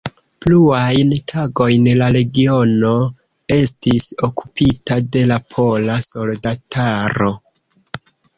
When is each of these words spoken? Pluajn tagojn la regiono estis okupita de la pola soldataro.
Pluajn 0.43 1.09
tagojn 1.31 1.89
la 1.99 2.07
regiono 2.15 2.93
estis 3.57 4.09
okupita 4.29 4.99
de 5.17 5.23
la 5.33 5.39
pola 5.53 6.01
soldataro. 6.09 7.31